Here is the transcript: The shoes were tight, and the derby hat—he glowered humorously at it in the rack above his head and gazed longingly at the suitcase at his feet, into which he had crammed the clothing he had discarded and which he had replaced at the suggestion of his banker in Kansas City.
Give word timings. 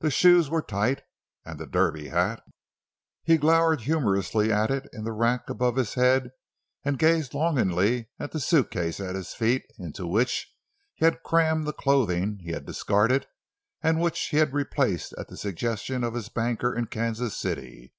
The 0.00 0.10
shoes 0.10 0.50
were 0.50 0.62
tight, 0.62 1.02
and 1.44 1.60
the 1.60 1.66
derby 1.68 2.08
hat—he 2.08 3.36
glowered 3.36 3.82
humorously 3.82 4.52
at 4.52 4.68
it 4.68 4.88
in 4.92 5.04
the 5.04 5.12
rack 5.12 5.48
above 5.48 5.76
his 5.76 5.94
head 5.94 6.32
and 6.84 6.98
gazed 6.98 7.34
longingly 7.34 8.08
at 8.18 8.32
the 8.32 8.40
suitcase 8.40 8.98
at 8.98 9.14
his 9.14 9.32
feet, 9.32 9.62
into 9.78 10.08
which 10.08 10.52
he 10.96 11.04
had 11.04 11.22
crammed 11.22 11.68
the 11.68 11.72
clothing 11.72 12.40
he 12.42 12.50
had 12.50 12.66
discarded 12.66 13.28
and 13.80 14.00
which 14.00 14.18
he 14.30 14.38
had 14.38 14.52
replaced 14.54 15.12
at 15.16 15.28
the 15.28 15.36
suggestion 15.36 16.02
of 16.02 16.14
his 16.14 16.28
banker 16.28 16.74
in 16.74 16.86
Kansas 16.86 17.36
City. 17.36 17.94